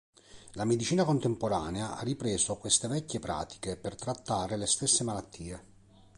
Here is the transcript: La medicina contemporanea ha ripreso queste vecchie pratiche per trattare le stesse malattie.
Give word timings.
La 0.53 0.65
medicina 0.65 1.03
contemporanea 1.05 1.95
ha 1.95 2.01
ripreso 2.01 2.57
queste 2.57 2.87
vecchie 2.87 3.19
pratiche 3.19 3.77
per 3.77 3.93
trattare 3.93 4.57
le 4.57 4.65
stesse 4.65 5.03
malattie. 5.03 5.63